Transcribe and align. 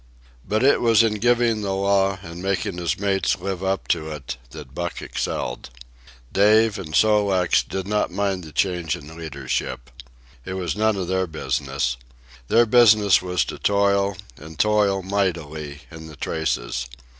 But 0.43 0.63
it 0.63 0.81
was 0.81 1.03
in 1.03 1.19
giving 1.19 1.61
the 1.61 1.75
law 1.75 2.17
and 2.23 2.41
making 2.41 2.79
his 2.79 2.97
mates 2.97 3.37
live 3.37 3.63
up 3.63 3.87
to 3.89 4.09
it, 4.09 4.37
that 4.49 4.73
Buck 4.73 4.99
excelled. 4.99 5.69
Dave 6.33 6.79
and 6.79 6.95
Sol 6.95 7.27
leks 7.27 7.61
did 7.61 7.87
not 7.87 8.09
mind 8.09 8.43
the 8.43 8.51
change 8.51 8.95
in 8.95 9.15
leadership. 9.15 9.91
It 10.43 10.53
was 10.53 10.75
none 10.75 10.95
of 10.95 11.07
their 11.07 11.27
business. 11.27 11.97
Their 12.47 12.65
business 12.65 13.21
was 13.21 13.45
to 13.45 13.59
toil, 13.59 14.17
and 14.37 14.57
toil 14.57 15.03
mightily, 15.03 15.81
in 15.91 16.07
the 16.07 16.15
traces. 16.15 16.87